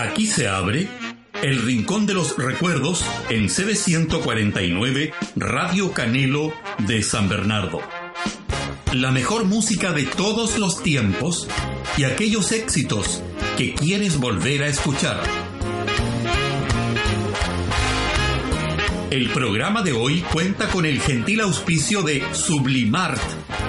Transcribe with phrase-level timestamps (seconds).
[0.00, 0.88] Aquí se abre
[1.42, 7.82] El Rincón de los Recuerdos en CB149 Radio Canelo de San Bernardo.
[8.94, 11.48] La mejor música de todos los tiempos
[11.98, 13.22] y aquellos éxitos
[13.58, 15.22] que quieres volver a escuchar.
[19.10, 23.20] El programa de hoy cuenta con el gentil auspicio de Sublimart,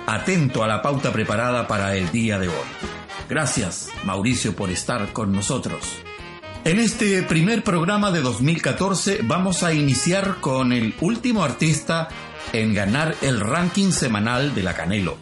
[0.06, 2.91] atento a la pauta preparada para el día de hoy.
[3.32, 5.88] Gracias, Mauricio, por estar con nosotros.
[6.66, 12.10] En este primer programa de 2014 vamos a iniciar con el último artista
[12.52, 15.16] en ganar el ranking semanal de la Canelo.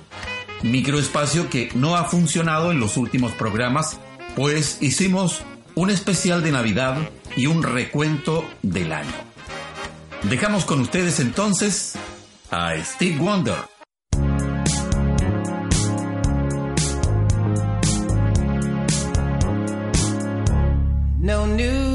[0.64, 4.00] Microespacio que no ha funcionado en los últimos programas,
[4.34, 5.42] pues hicimos
[5.76, 6.96] un especial de Navidad
[7.36, 9.14] y un recuento del año.
[10.24, 11.94] Dejamos con ustedes entonces
[12.50, 13.79] a Steve Wonder.
[21.30, 21.89] No news.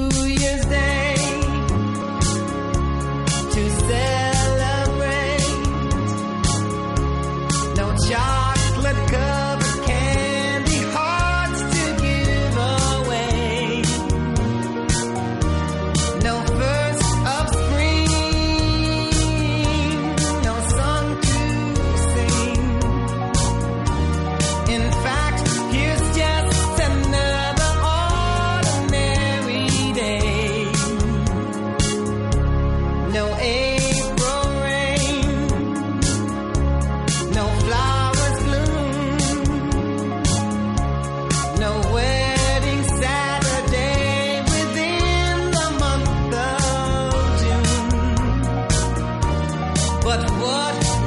[50.06, 51.05] But what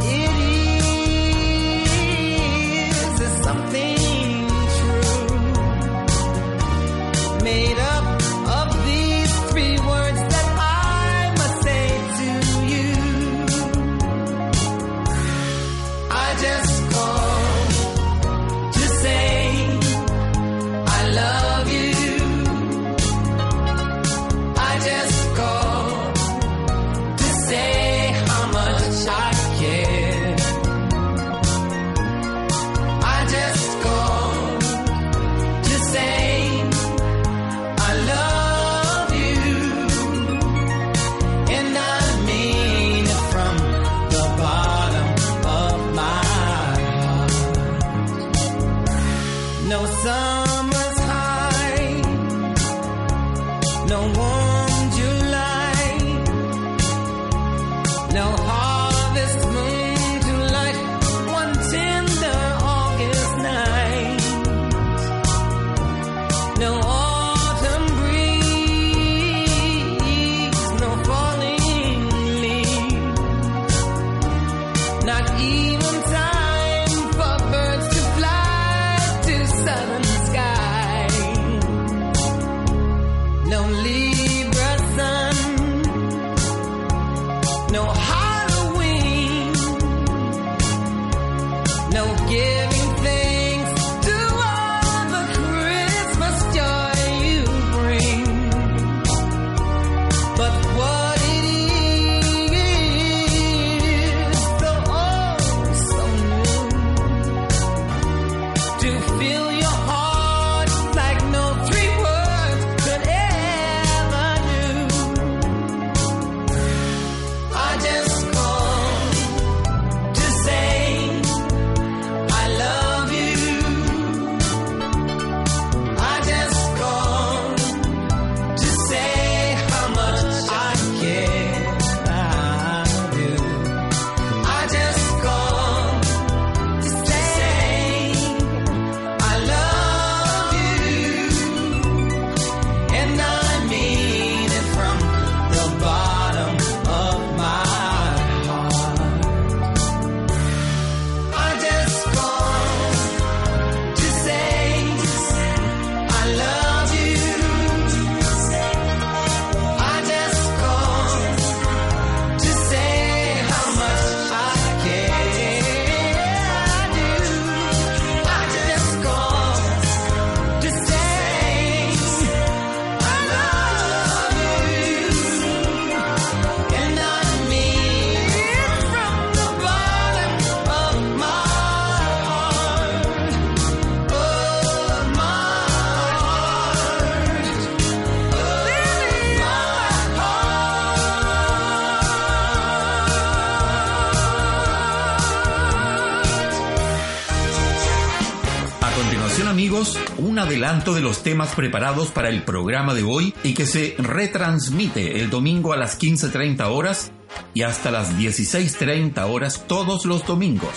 [199.46, 203.94] amigos, un adelanto de los temas preparados para el programa de hoy y que se
[203.98, 207.12] retransmite el domingo a las 15.30 horas
[207.54, 210.72] y hasta las 16.30 horas todos los domingos.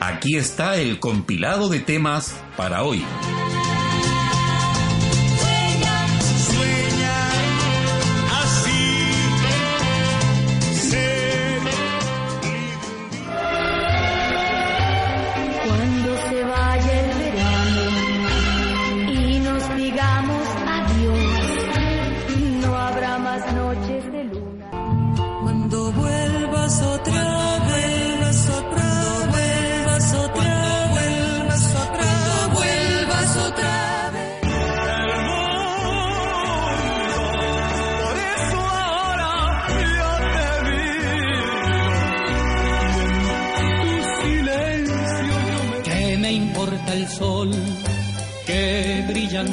[0.00, 3.04] Aquí está el compilado de temas para hoy.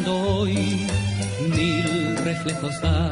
[0.07, 0.55] Hoy
[1.55, 3.11] mil reflejos da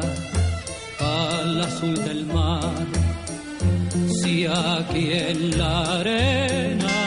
[0.99, 2.85] al azul del mar.
[4.21, 7.00] Si aquí en la arena.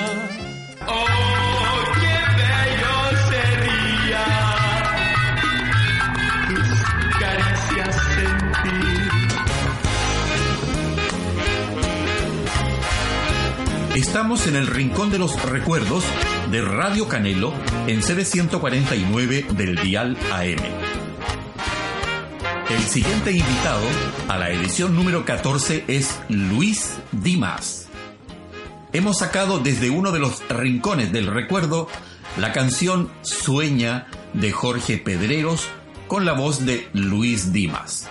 [14.14, 16.04] Estamos en el rincón de los recuerdos
[16.52, 17.52] de Radio Canelo
[17.88, 20.62] en sede 149 del Dial AM.
[22.70, 23.84] El siguiente invitado
[24.28, 27.88] a la edición número 14 es Luis Dimas.
[28.92, 31.88] Hemos sacado desde uno de los rincones del recuerdo
[32.36, 35.66] la canción Sueña de Jorge Pedreros
[36.06, 38.08] con la voz de Luis Dimas.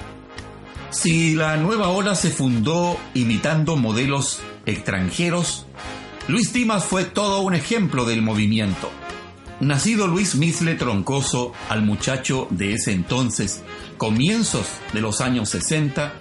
[0.89, 5.65] Si la nueva ola se fundó imitando modelos extranjeros,
[6.29, 8.89] Luis Dimas fue todo un ejemplo del movimiento.
[9.59, 13.61] Nacido Luis Misle Troncoso al muchacho de ese entonces,
[13.97, 16.13] comienzos de los años 60,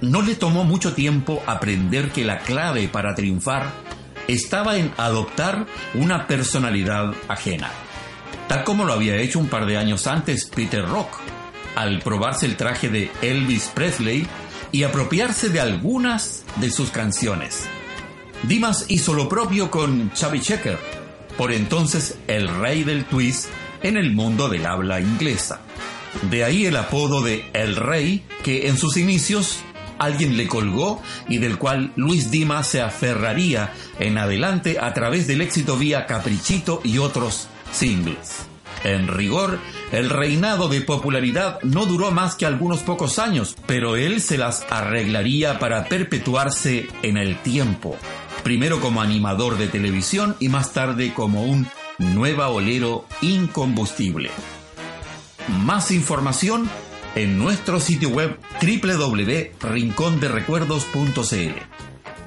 [0.00, 3.70] no le tomó mucho tiempo aprender que la clave para triunfar
[4.28, 7.70] estaba en adoptar una personalidad ajena,
[8.48, 11.20] tal como lo había hecho un par de años antes Peter Rock,
[11.76, 14.26] al probarse el traje de Elvis Presley
[14.72, 17.68] y apropiarse de algunas de sus canciones.
[18.48, 20.78] Dimas hizo lo propio con Chubby Checker,
[21.38, 23.48] por entonces el rey del twist
[23.82, 25.62] en el mundo del habla inglesa.
[26.30, 29.60] De ahí el apodo de El Rey, que en sus inicios
[29.98, 35.40] alguien le colgó y del cual Luis Dimas se aferraría en adelante a través del
[35.40, 38.46] éxito vía Caprichito y otros singles.
[38.84, 39.58] En rigor,
[39.92, 44.66] el reinado de popularidad no duró más que algunos pocos años, pero él se las
[44.68, 47.96] arreglaría para perpetuarse en el tiempo
[48.44, 51.66] primero como animador de televisión y más tarde como un
[51.98, 54.30] nueva olero incombustible.
[55.48, 56.70] Más información
[57.16, 61.58] en nuestro sitio web www.rinconderecuerdos.cl.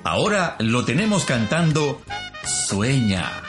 [0.04, 2.02] Ahora lo tenemos cantando
[2.44, 3.47] Sueña.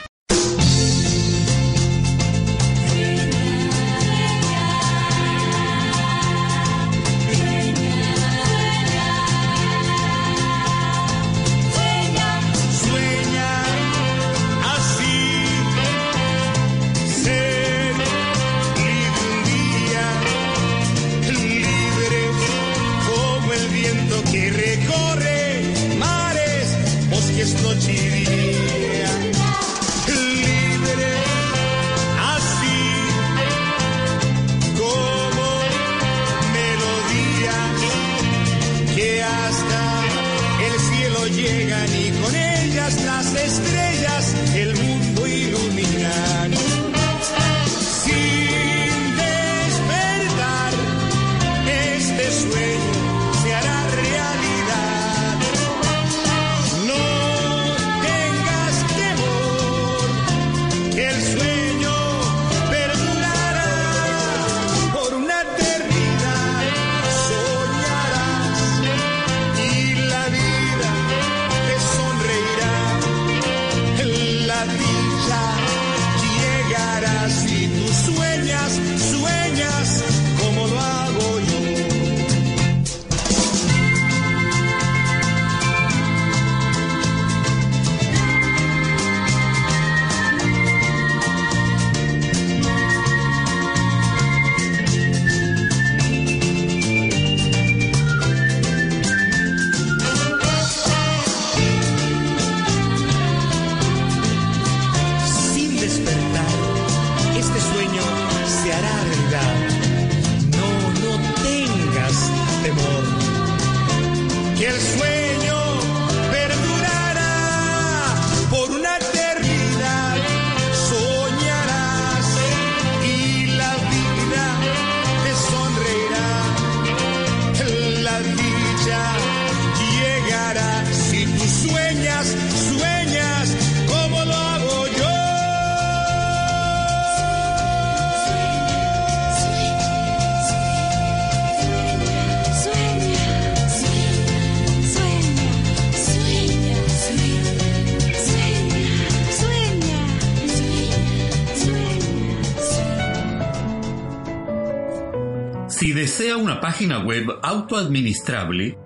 [156.78, 158.78] Página web autoadministrable,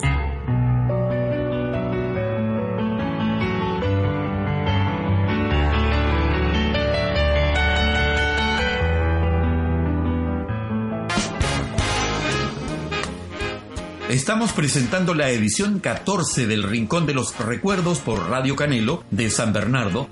[14.12, 19.53] Estamos presentando la edición 14 del Rincón de los Recuerdos por Radio Canelo de San
[19.53, 20.10] Bernardo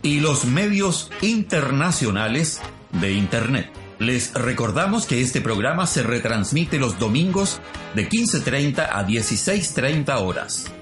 [0.00, 3.70] y los medios internacionales de Internet.
[3.98, 7.60] Les recordamos que este programa se retransmite los domingos
[7.94, 10.72] de 15.30 a 16.30 horas.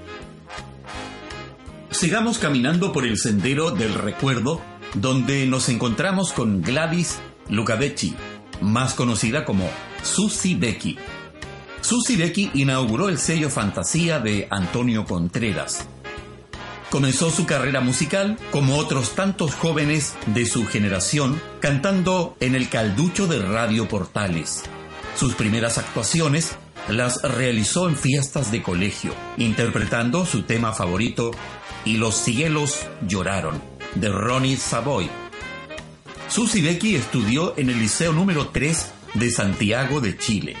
[1.89, 4.61] Sigamos caminando por el sendero del recuerdo
[4.93, 8.15] donde nos encontramos con Gladys Lucavecchi,
[8.61, 9.69] más conocida como
[10.03, 10.97] Susie Becky.
[11.81, 15.87] Susie Becky inauguró el sello Fantasía de Antonio Contreras.
[16.89, 23.27] Comenzó su carrera musical como otros tantos jóvenes de su generación cantando en el calducho
[23.27, 24.63] de Radio Portales.
[25.15, 26.55] Sus primeras actuaciones
[26.87, 31.31] las realizó en fiestas de colegio, interpretando su tema favorito
[31.83, 33.61] Y los cielos lloraron,
[33.95, 35.09] de Ronnie Savoy.
[36.27, 40.55] Susie Becky estudió en el Liceo número 3 de Santiago de Chile.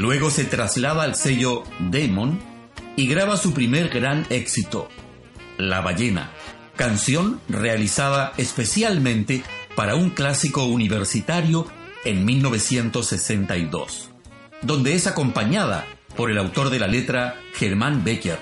[0.00, 2.40] Luego se traslada al sello Demon
[2.96, 4.88] y graba su primer gran éxito,
[5.58, 6.30] La ballena,
[6.74, 9.42] canción realizada especialmente
[9.76, 11.66] para un clásico universitario
[12.06, 14.10] en 1962,
[14.62, 18.38] donde es acompañada por el autor de la letra Germán Becker.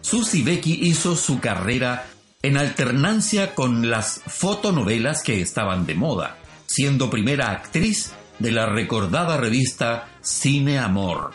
[0.00, 2.06] Susie Becky hizo su carrera
[2.42, 9.36] en alternancia con las fotonovelas que estaban de moda, siendo primera actriz de la recordada
[9.36, 11.32] revista Cine Amor.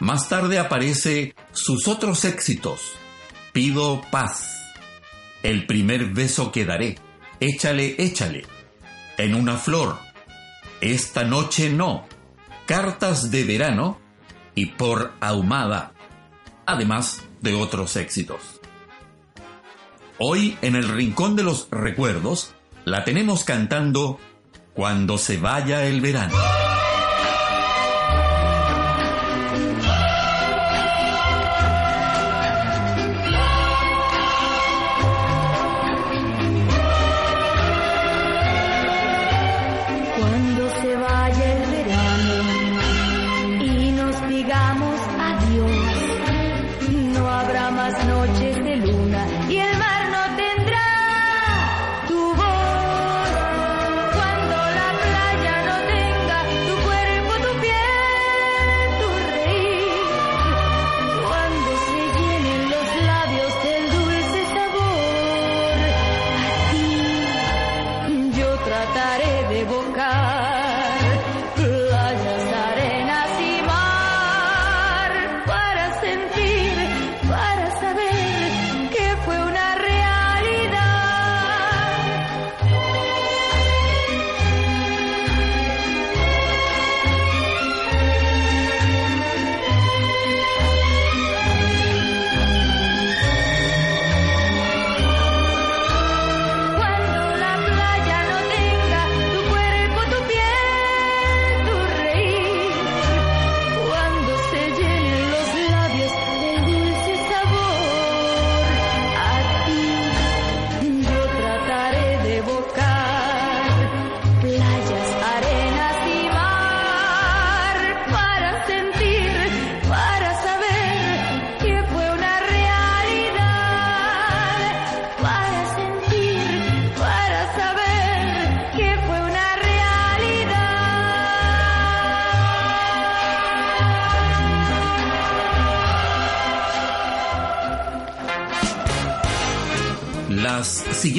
[0.00, 2.92] Más tarde aparece sus otros éxitos,
[3.52, 4.74] Pido Paz,
[5.42, 6.98] El primer beso que daré,
[7.40, 8.44] Échale, échale,
[9.18, 9.98] En una flor,
[10.80, 12.06] Esta noche no,
[12.66, 14.00] Cartas de verano
[14.54, 15.92] y Por ahumada,
[16.66, 18.60] además de otros éxitos.
[20.18, 22.54] Hoy en el Rincón de los Recuerdos
[22.84, 24.18] la tenemos cantando
[24.74, 26.63] cuando se vaya el verano.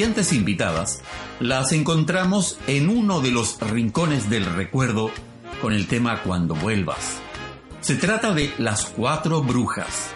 [0.06, 1.00] Siguientes invitadas
[1.40, 5.10] las encontramos en uno de los rincones del recuerdo
[5.60, 7.18] con el tema Cuando vuelvas.
[7.80, 10.10] Se trata de Las Cuatro Brujas.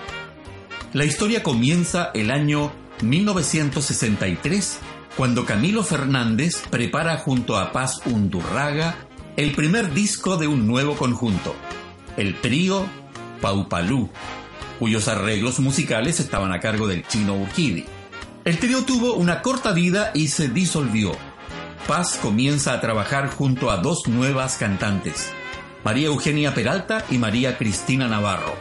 [0.93, 2.71] La historia comienza el año
[3.03, 4.79] 1963,
[5.17, 8.95] cuando Camilo Fernández prepara junto a Paz Undurraga
[9.37, 11.57] el primer disco de un nuevo conjunto,
[12.17, 12.87] el trío
[13.41, 14.09] Paupalú,
[14.79, 17.87] cuyos arreglos musicales estaban a cargo del chino Urquidi.
[18.43, 21.13] El trío tuvo una corta vida y se disolvió.
[21.87, 25.31] Paz comienza a trabajar junto a dos nuevas cantantes,
[25.85, 28.55] María Eugenia Peralta y María Cristina Navarro.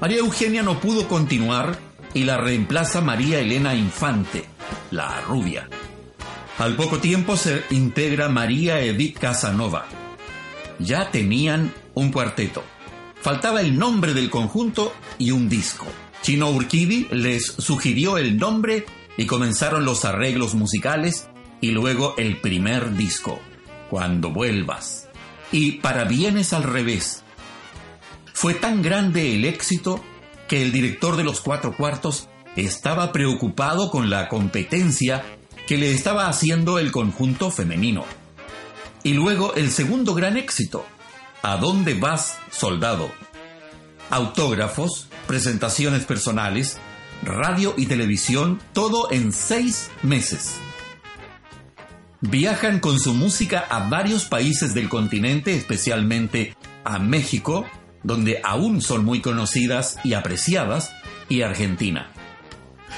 [0.00, 1.76] María Eugenia no pudo continuar
[2.14, 4.46] y la reemplaza María Elena Infante,
[4.90, 5.68] la rubia.
[6.58, 9.84] Al poco tiempo se integra María Edith Casanova.
[10.78, 12.62] Ya tenían un cuarteto.
[13.20, 15.86] Faltaba el nombre del conjunto y un disco.
[16.22, 21.28] Chino Urquidi les sugirió el nombre y comenzaron los arreglos musicales
[21.60, 23.40] y luego el primer disco,
[23.90, 25.08] Cuando vuelvas.
[25.50, 27.24] Y para bienes al revés.
[28.32, 30.02] Fue tan grande el éxito
[30.48, 35.24] que el director de los cuatro cuartos estaba preocupado con la competencia
[35.66, 38.04] que le estaba haciendo el conjunto femenino.
[39.02, 40.86] Y luego el segundo gran éxito,
[41.42, 43.10] ¿A dónde vas, soldado?
[44.12, 46.76] Autógrafos, presentaciones personales,
[47.22, 50.56] radio y televisión, todo en seis meses.
[52.20, 57.64] Viajan con su música a varios países del continente, especialmente a México,
[58.02, 60.92] donde aún son muy conocidas y apreciadas,
[61.30, 62.10] y Argentina.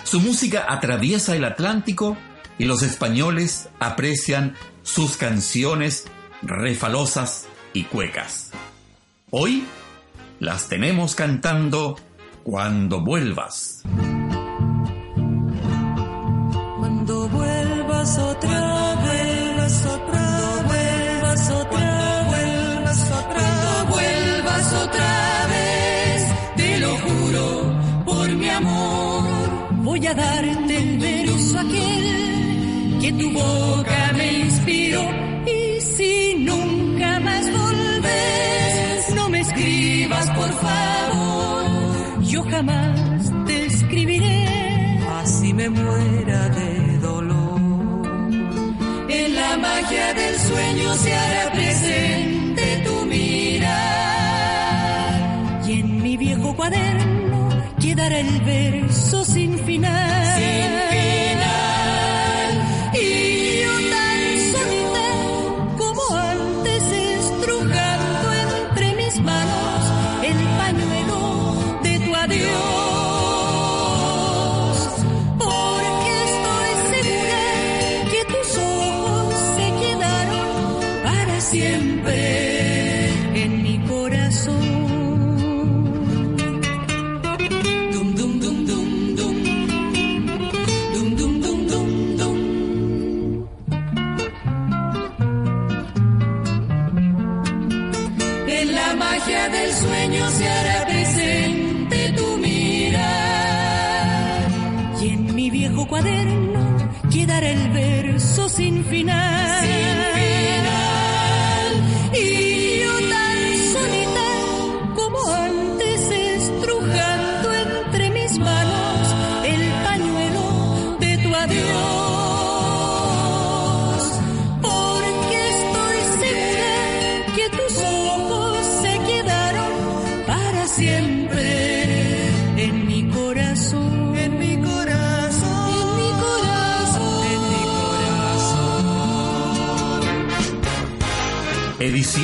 [0.02, 2.16] Su música atraviesa el Atlántico
[2.58, 6.06] y los españoles aprecian sus canciones
[6.42, 8.50] refalosas y cuecas.
[9.30, 9.62] Hoy
[10.40, 11.96] las tenemos cantando
[12.42, 13.82] Cuando vuelvas.
[16.78, 26.22] Cuando vuelvas otra vez, otra vuelvas otra vuelvas otra vuelvas otra vez,
[26.56, 29.24] te lo juro por mi amor,
[29.82, 35.23] voy a darte el verso aquel que tu boca me inspiró
[42.54, 47.60] yo jamás te escribiré, así me muera de dolor.
[49.08, 53.72] En la magia del sueño se hará presente tu mirar.
[55.66, 57.48] Y en mi viejo cuaderno
[57.80, 58.83] quedará el verso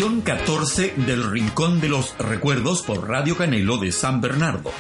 [0.01, 4.73] Edición 14 del Rincón de los Recuerdos por Radio Canelo de San Bernardo.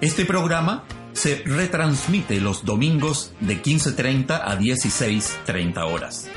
[0.00, 6.28] Este programa se retransmite los domingos de 15.30 a 16.30 horas.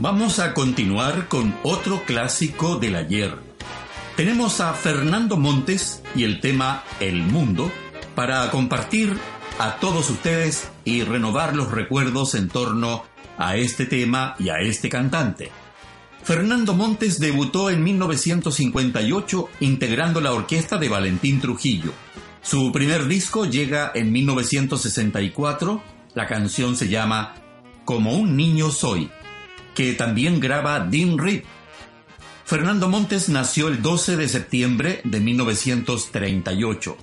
[0.00, 3.38] Vamos a continuar con otro clásico del ayer.
[4.16, 7.70] Tenemos a Fernando Montes y el tema El Mundo
[8.14, 9.16] para compartir
[9.58, 13.04] a todos ustedes y renovar los recuerdos en torno
[13.38, 15.50] a este tema y a este cantante.
[16.22, 21.92] Fernando Montes debutó en 1958 integrando la orquesta de Valentín Trujillo.
[22.44, 25.82] Su primer disco llega en 1964,
[26.14, 27.36] la canción se llama
[27.86, 29.10] Como un niño soy,
[29.74, 31.44] que también graba Dean Reed.
[32.44, 36.98] Fernando Montes nació el 12 de septiembre de 1938.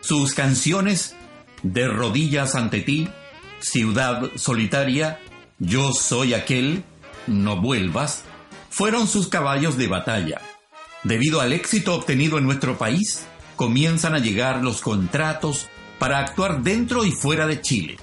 [0.00, 1.14] Sus canciones
[1.62, 3.10] De rodillas ante ti,
[3.58, 5.20] Ciudad solitaria,
[5.58, 6.84] Yo soy aquel,
[7.26, 8.24] No vuelvas,
[8.70, 10.40] fueron sus caballos de batalla.
[11.04, 13.26] Debido al éxito obtenido en nuestro país,
[13.60, 15.68] comienzan a llegar los contratos
[15.98, 17.98] para actuar dentro y fuera de Chile.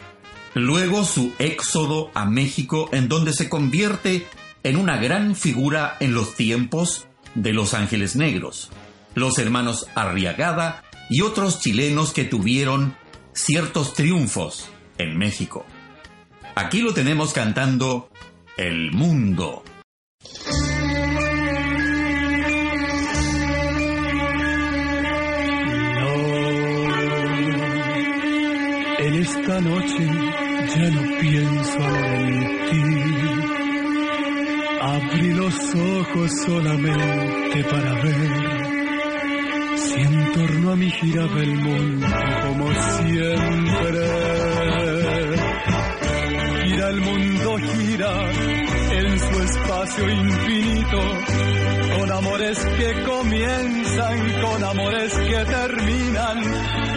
[0.54, 4.28] Luego su éxodo a México en donde se convierte
[4.62, 8.70] en una gran figura en los tiempos de Los Ángeles Negros,
[9.16, 12.96] los hermanos Arriagada y otros chilenos que tuvieron
[13.34, 15.66] ciertos triunfos en México.
[16.54, 18.12] Aquí lo tenemos cantando
[18.58, 19.64] El Mundo.
[29.20, 30.06] Esta noche
[30.76, 32.84] ya no pienso en ti.
[34.80, 42.08] Abrí los ojos solamente para ver si en torno a mí giraba el mundo
[42.48, 44.02] como siempre.
[46.64, 48.67] Gira el mundo, gira
[49.48, 51.00] espacio infinito,
[51.98, 56.44] con amores que comienzan, con amores que terminan,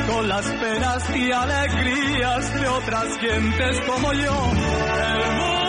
[0.09, 5.60] con las penas y alegrías de otras gentes como yo.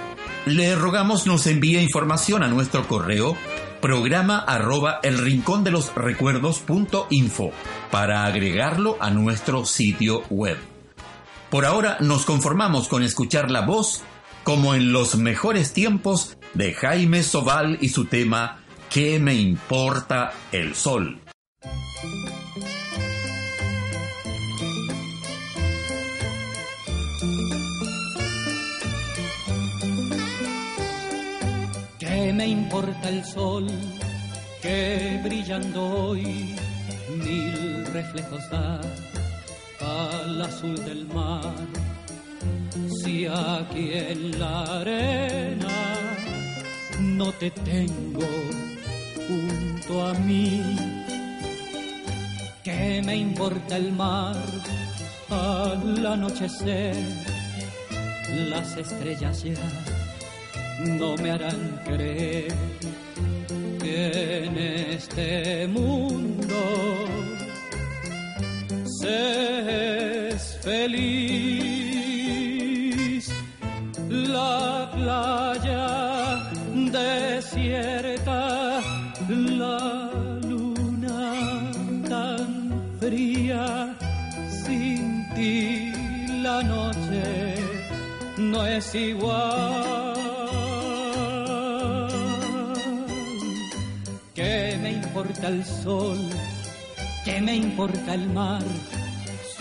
[0.44, 3.36] le rogamos nos envíe información a nuestro correo
[3.80, 7.52] programa arroba el rincón de los recuerdos.info
[7.92, 10.56] para agregarlo a nuestro sitio web.
[11.48, 14.02] Por ahora nos conformamos con escuchar la voz
[14.42, 20.74] como en los mejores tiempos de Jaime Sobal y su tema ¿Qué me importa el
[20.74, 21.20] sol?
[32.36, 33.66] Me importa el sol
[34.60, 36.54] que brillando hoy
[37.24, 38.80] mil reflejos da
[39.80, 41.54] al azul del mar?
[43.00, 45.78] Si aquí en la arena
[47.00, 48.28] no te tengo
[49.26, 50.76] junto a mí,
[52.62, 54.36] ¿qué me importa el mar
[55.30, 56.96] al anochecer?
[58.50, 59.54] Las estrellas ya
[60.84, 62.52] no me harán creer
[63.80, 66.56] que en este mundo
[69.00, 69.56] se
[70.66, 71.66] feliz.
[74.08, 76.50] La playa
[76.92, 78.40] desierta,
[79.28, 80.10] la
[80.42, 81.70] luna
[82.08, 82.50] tan
[83.00, 83.96] fría,
[84.64, 85.92] sin ti
[86.42, 87.54] la noche
[88.38, 90.05] no es igual.
[95.16, 96.18] Importa el sol?
[97.24, 98.62] ¿Qué me importa el mar?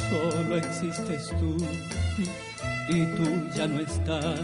[0.09, 1.55] Solo existes tú
[2.89, 3.23] y tú
[3.55, 4.41] ya no estás.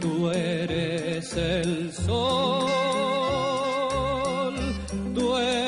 [0.00, 2.70] Tú eres el sol,
[5.12, 5.63] tú eres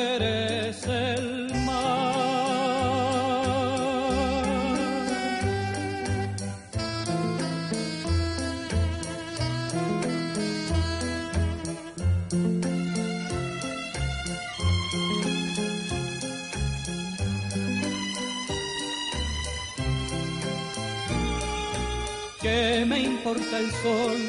[22.47, 24.19] ¿Qué me importa el sol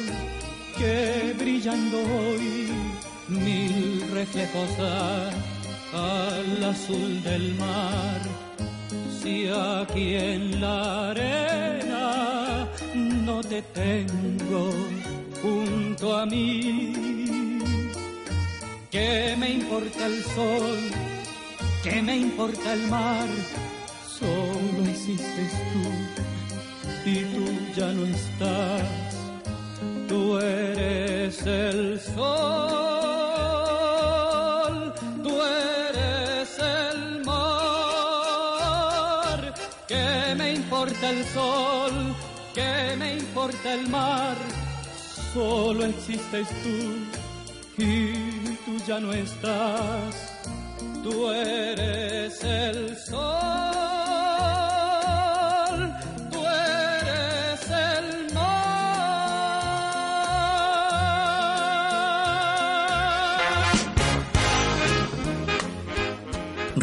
[0.77, 2.67] que brillando hoy
[3.29, 4.71] mil reflejos
[5.93, 8.19] al azul del mar?
[9.21, 12.67] Si aquí en la arena
[13.25, 14.69] no te tengo
[15.41, 16.91] junto a mí,
[18.91, 20.79] ¿qué me importa el sol?
[21.83, 23.29] ¿Qué me importa el mar?
[24.19, 26.28] Solo existes tú
[27.05, 29.15] y tú ya no estás.
[30.07, 32.15] Tú eres el sol,
[35.23, 38.19] tú eres el mar.
[39.87, 42.15] ¿Qué me importa el sol?
[42.53, 44.35] ¿Qué me importa el mar?
[45.33, 46.95] Solo existes tú
[47.77, 48.13] y
[48.65, 50.33] tú ya no estás.
[51.03, 53.88] Tú eres el sol,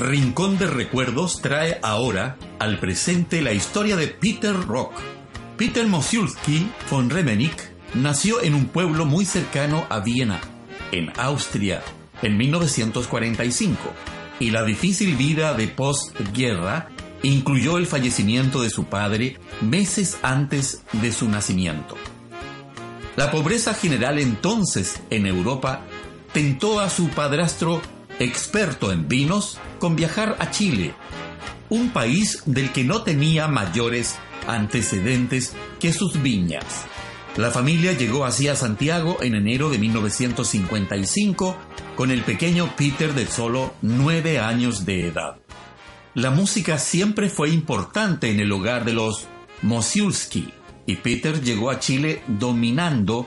[0.06, 4.92] Rincón de Recuerdos trae ahora al presente la historia de Peter Rock.
[5.56, 10.40] Peter Mosiulski von Remenick nació en un pueblo muy cercano a Viena,
[10.92, 11.82] en Austria,
[12.22, 13.76] en 1945,
[14.38, 16.88] y la difícil vida de postguerra
[17.24, 21.96] incluyó el fallecimiento de su padre meses antes de su nacimiento.
[23.16, 25.80] La pobreza general entonces en Europa
[26.32, 27.82] tentó a su padrastro,
[28.20, 30.94] experto en vinos, con viajar a Chile,
[31.68, 36.84] un país del que no tenía mayores antecedentes que sus viñas.
[37.36, 41.56] La familia llegó así a Santiago en enero de 1955
[41.94, 45.38] con el pequeño Peter de solo nueve años de edad.
[46.14, 49.26] La música siempre fue importante en el hogar de los
[49.60, 50.48] Mosiulski
[50.86, 53.26] y Peter llegó a Chile dominando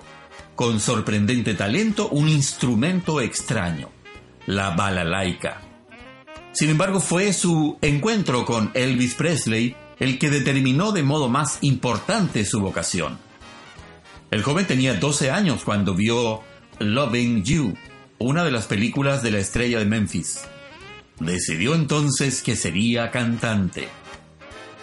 [0.55, 3.89] con sorprendente talento un instrumento extraño,
[4.47, 5.68] la balalaika.
[6.51, 12.45] Sin embargo, fue su encuentro con Elvis Presley el que determinó de modo más importante
[12.45, 13.17] su vocación.
[14.31, 16.41] El joven tenía 12 años cuando vio
[16.79, 17.75] Loving You,
[18.17, 20.41] una de las películas de la estrella de Memphis.
[21.19, 23.89] Decidió entonces que sería cantante.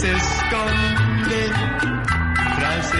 [0.00, 1.52] Se esconde
[2.56, 2.94] tras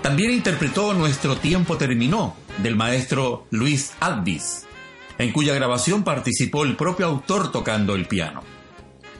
[0.00, 4.64] También interpretó Nuestro tiempo terminó, del maestro Luis Advis,
[5.18, 8.42] en cuya grabación participó el propio autor tocando el piano.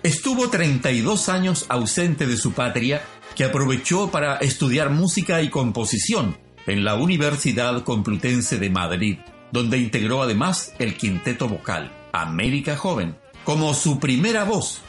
[0.03, 3.03] Estuvo 32 años ausente de su patria,
[3.37, 9.19] que aprovechó para estudiar música y composición en la Universidad Complutense de Madrid,
[9.53, 14.83] donde integró además el quinteto vocal América Joven como su primera voz.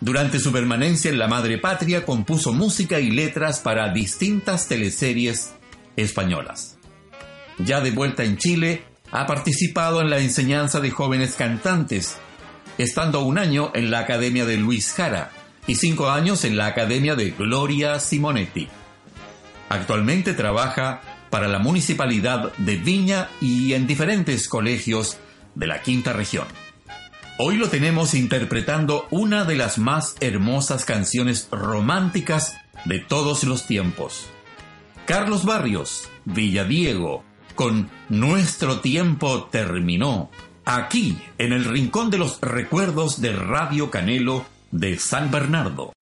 [0.00, 5.52] Durante su permanencia en la madre patria compuso música y letras para distintas teleseries
[5.96, 6.78] españolas.
[7.58, 12.16] Ya de vuelta en Chile, ha participado en la enseñanza de jóvenes cantantes,
[12.78, 15.32] estando un año en la Academia de Luis Jara
[15.66, 18.68] y cinco años en la Academia de Gloria Simonetti.
[19.68, 21.00] Actualmente trabaja
[21.30, 25.18] para la Municipalidad de Viña y en diferentes colegios
[25.54, 26.46] de la quinta región.
[27.38, 34.28] Hoy lo tenemos interpretando una de las más hermosas canciones románticas de todos los tiempos.
[35.06, 37.24] Carlos Barrios, Villadiego,
[37.54, 40.30] con Nuestro tiempo terminó,
[40.64, 45.92] aquí en el Rincón de los Recuerdos de Radio Canelo de San Bernardo.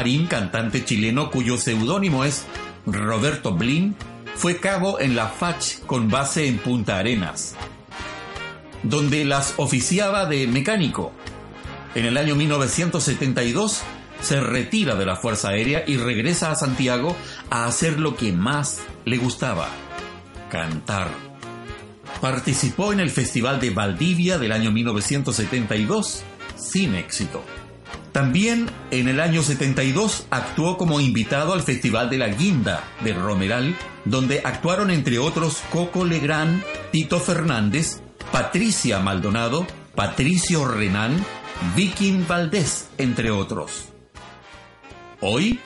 [0.00, 2.46] Marín, cantante chileno cuyo seudónimo es
[2.86, 3.94] Roberto Blin,
[4.34, 7.54] fue cabo en la FACH con base en Punta Arenas,
[8.82, 11.12] donde las oficiaba de mecánico.
[11.94, 13.82] En el año 1972
[14.22, 17.14] se retira de la Fuerza Aérea y regresa a Santiago
[17.50, 19.68] a hacer lo que más le gustaba,
[20.50, 21.10] cantar.
[22.22, 26.22] Participó en el Festival de Valdivia del año 1972,
[26.56, 27.44] sin éxito.
[28.12, 33.76] También en el año 72 actuó como invitado al Festival de la Guinda de Romeral,
[34.04, 38.00] donde actuaron entre otros Coco Legrand, Tito Fernández,
[38.32, 41.24] Patricia Maldonado, Patricio Renán,
[41.76, 43.90] Viking Valdés, entre otros.
[45.20, 45.60] Hoy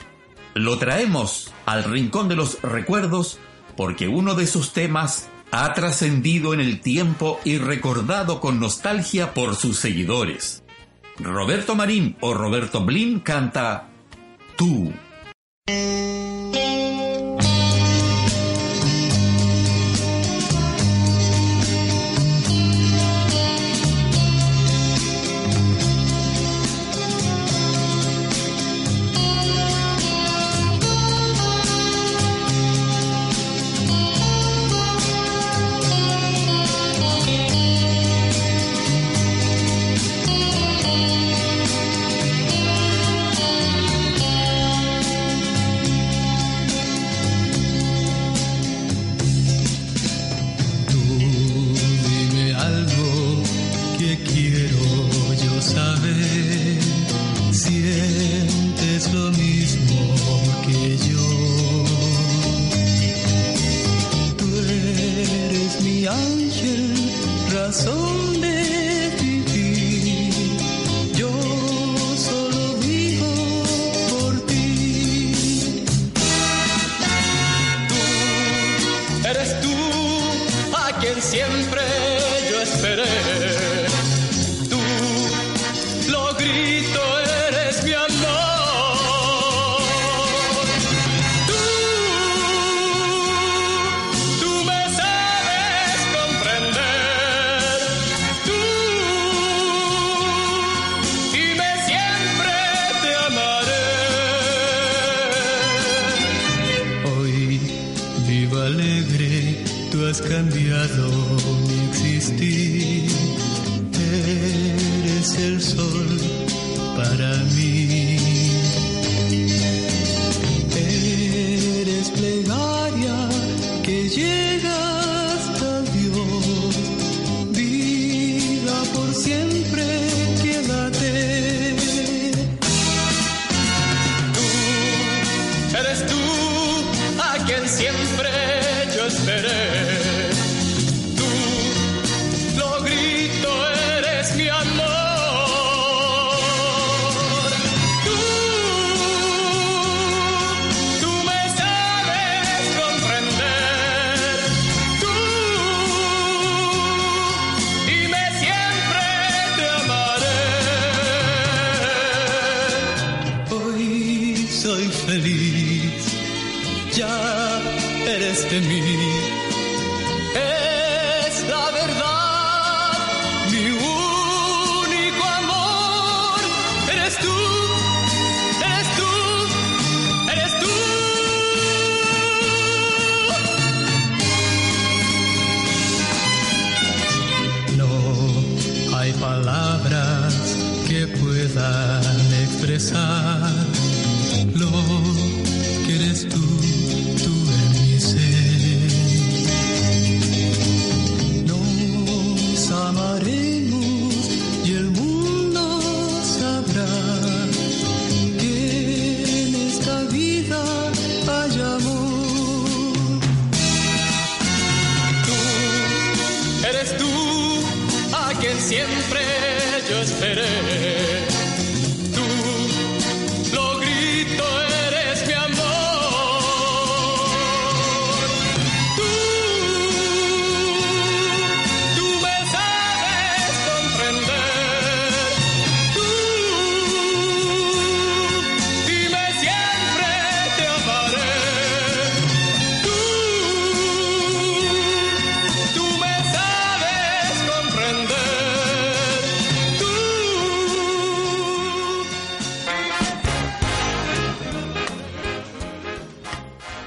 [0.53, 3.39] lo traemos al Rincón de los Recuerdos
[3.75, 9.55] porque uno de sus temas ha trascendido en el tiempo y recordado con nostalgia por
[9.55, 10.64] sus seguidores.
[11.19, 13.87] Roberto Marín o Roberto Blin canta
[14.57, 14.93] Tú.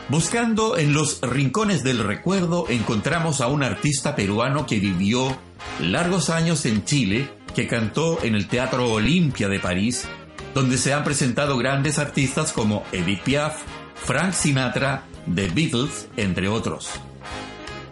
[0.09, 5.37] Buscando en los rincones del recuerdo encontramos a un artista peruano que vivió
[5.81, 10.09] largos años en Chile, que cantó en el Teatro Olimpia de París,
[10.55, 13.61] donde se han presentado grandes artistas como Edith Piaf,
[13.97, 15.03] Frank Sinatra,
[15.35, 16.89] The Beatles, entre otros.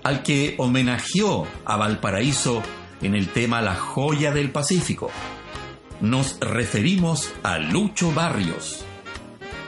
[0.02, 2.62] Al que homenajeó a Valparaíso
[3.02, 5.10] en el tema La joya del Pacífico.
[6.00, 8.86] Nos referimos a Lucho Barrios.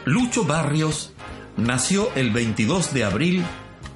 [0.07, 1.12] Lucho Barrios
[1.59, 3.45] nació el 22 de abril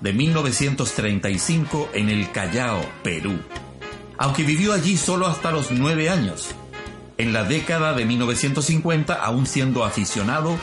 [0.00, 3.38] de 1935 en el Callao, Perú,
[4.18, 6.54] aunque vivió allí solo hasta los nueve años.
[7.18, 10.58] En la década de 1950, aún siendo aficionado,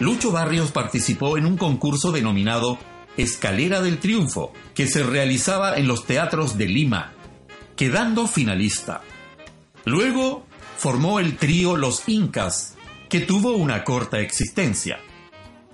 [0.00, 2.78] Lucho Barrios participó en un concurso denominado
[3.16, 7.12] Escalera del Triunfo, que se realizaba en los teatros de Lima,
[7.76, 9.02] quedando finalista.
[9.84, 10.46] Luego
[10.78, 12.74] formó el trío Los Incas,
[13.08, 14.98] que tuvo una corta existencia.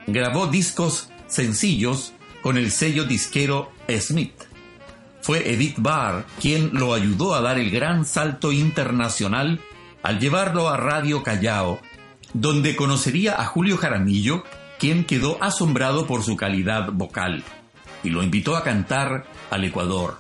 [0.07, 4.35] Grabó discos sencillos con el sello disquero Smith.
[5.21, 9.61] Fue Edith Barr quien lo ayudó a dar el gran salto internacional
[10.03, 11.81] al llevarlo a Radio Callao,
[12.33, 14.45] donde conocería a Julio Jaramillo,
[14.79, 17.43] quien quedó asombrado por su calidad vocal
[18.05, 20.19] y lo invitó a cantar al Ecuador.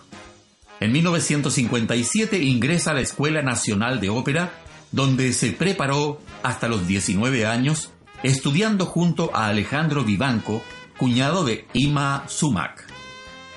[0.80, 4.52] En 1957 ingresa a la Escuela Nacional de Ópera,
[4.92, 7.92] donde se preparó hasta los 19 años,
[8.22, 10.62] estudiando junto a Alejandro Vivanco,
[10.98, 12.86] cuñado de Ima Sumac.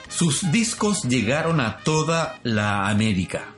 [0.08, 3.56] Sus discos llegaron a toda la América.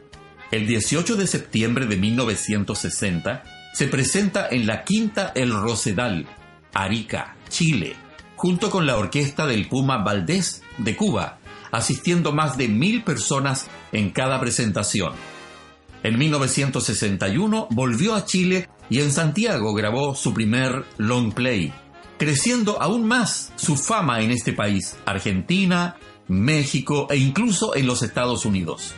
[0.52, 3.44] El 18 de septiembre de 1960
[3.74, 6.28] se presenta en la Quinta El Rosedal,
[6.74, 7.96] Arica, Chile,
[8.36, 11.40] junto con la orquesta del Puma Valdés de Cuba,
[11.72, 15.14] asistiendo más de mil personas en cada presentación.
[16.04, 21.72] En 1961 volvió a Chile y en Santiago grabó su primer long play,
[22.18, 25.96] creciendo aún más su fama en este país, Argentina,
[26.28, 28.94] México e incluso en los Estados Unidos.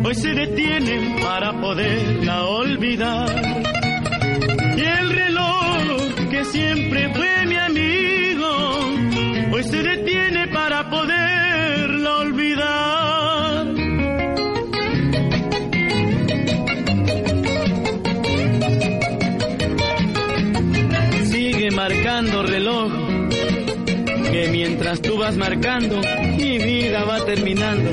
[0.06, 3.42] hoy se detiene para poderla olvidar.
[4.78, 7.33] Y el reloj que siempre fue
[25.00, 26.00] tú vas marcando,
[26.36, 27.90] mi vida va terminando.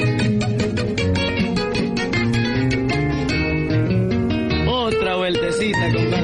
[4.68, 6.21] Otra vueltecita, compadre.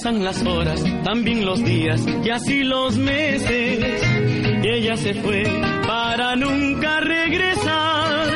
[0.00, 4.00] Pasan las horas, también los días y así los meses.
[4.62, 5.42] Y ella se fue
[5.88, 8.28] para nunca regresar.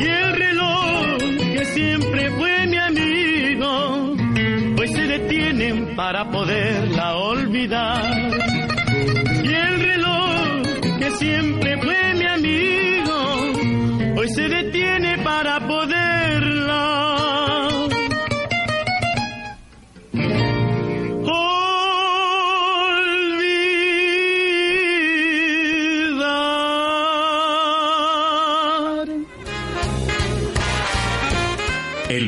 [0.00, 1.16] Y el reloj
[1.54, 4.16] que siempre fue mi amigo,
[4.78, 8.30] hoy se detienen para poderla olvidar.
[9.42, 11.99] Y el reloj que siempre fue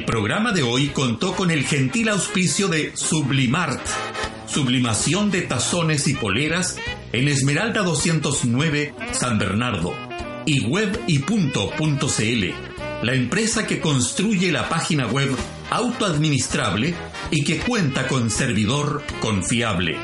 [0.03, 3.81] El programa de hoy contó con el gentil auspicio de Sublimart,
[4.49, 6.77] sublimación de tazones y poleras
[7.13, 9.95] en Esmeralda 209 San Bernardo
[10.45, 12.53] y web y punto punto CL,
[13.05, 15.31] la empresa que construye la página web
[15.71, 16.97] autoadministrable
[17.31, 19.97] y que cuenta con servidor confiable.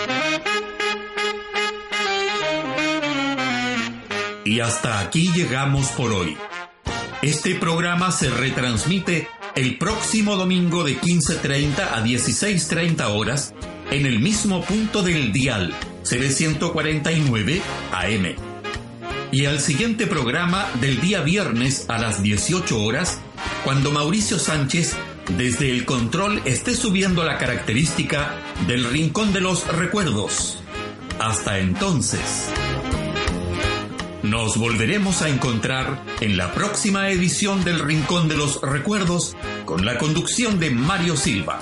[4.51, 6.37] Y hasta aquí llegamos por hoy.
[7.23, 13.55] Este programa se retransmite el próximo domingo de 15.30 a 16.30 horas
[13.93, 15.73] en el mismo punto del dial,
[16.03, 17.61] CB149
[17.93, 18.35] AM.
[19.31, 23.21] Y al siguiente programa del día viernes a las 18 horas,
[23.63, 24.97] cuando Mauricio Sánchez
[25.37, 28.35] desde el control esté subiendo la característica
[28.67, 30.59] del Rincón de los Recuerdos.
[31.21, 32.51] Hasta entonces.
[34.23, 39.97] Nos volveremos a encontrar en la próxima edición del Rincón de los Recuerdos con la
[39.97, 41.59] conducción de Mario Silva.